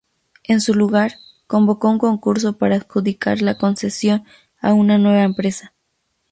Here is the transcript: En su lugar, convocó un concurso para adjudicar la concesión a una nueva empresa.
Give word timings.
En 0.45 0.61
su 0.61 0.73
lugar, 0.73 1.19
convocó 1.45 1.87
un 1.91 1.99
concurso 1.99 2.57
para 2.57 2.77
adjudicar 2.77 3.43
la 3.43 3.59
concesión 3.59 4.25
a 4.59 4.73
una 4.73 4.97
nueva 4.97 5.21
empresa. 5.21 5.73